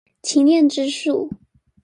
[0.23, 1.29] 祈念之樹